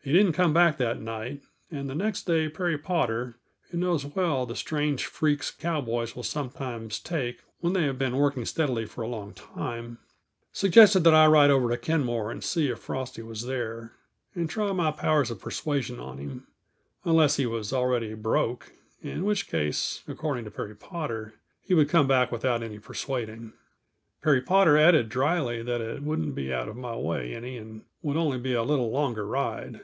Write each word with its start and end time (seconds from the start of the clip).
He 0.00 0.14
didn't 0.14 0.32
come 0.32 0.54
back 0.54 0.78
that 0.78 1.02
night, 1.02 1.42
and 1.70 1.86
the 1.86 1.94
next 1.94 2.22
day 2.22 2.48
Perry 2.48 2.78
Potter, 2.78 3.36
who 3.68 3.76
knows 3.76 4.06
well 4.06 4.46
the 4.46 4.56
strange 4.56 5.04
freaks 5.04 5.50
cowboys 5.50 6.16
will 6.16 6.22
sometimes 6.22 6.98
take 6.98 7.42
when 7.60 7.74
they 7.74 7.82
have 7.82 7.98
been 7.98 8.16
working 8.16 8.46
steadily 8.46 8.86
for 8.86 9.02
a 9.02 9.06
long 9.06 9.34
time, 9.34 9.98
suggested 10.50 11.00
that 11.00 11.12
I 11.12 11.26
ride 11.26 11.50
over 11.50 11.68
to 11.68 11.76
Kenmore 11.76 12.30
and 12.30 12.42
see 12.42 12.68
if 12.68 12.78
Frosty 12.78 13.20
was 13.20 13.42
there, 13.44 13.92
and 14.34 14.48
try 14.48 14.72
my 14.72 14.92
powers 14.92 15.30
of 15.30 15.40
persuasion 15.42 16.00
on 16.00 16.16
him 16.16 16.46
unless 17.04 17.36
he 17.36 17.44
was 17.44 17.70
already 17.70 18.14
broke; 18.14 18.72
in 19.02 19.26
which 19.26 19.46
case, 19.46 20.04
according 20.08 20.46
to 20.46 20.50
Perry 20.50 20.74
Potter, 20.74 21.34
he 21.60 21.74
would 21.74 21.90
come 21.90 22.06
back 22.08 22.32
without 22.32 22.62
any 22.62 22.78
persuading. 22.78 23.52
Perry 24.22 24.40
Potter 24.40 24.78
added 24.78 25.10
dryly 25.10 25.62
that 25.62 25.82
it 25.82 26.02
wouldn't 26.02 26.34
be 26.34 26.50
out 26.50 26.66
of 26.70 26.76
my 26.78 26.96
way 26.96 27.34
any, 27.34 27.58
and 27.58 27.84
would 28.00 28.16
only 28.16 28.38
be 28.38 28.54
a 28.54 28.62
little 28.62 28.90
longer 28.90 29.26
ride. 29.26 29.80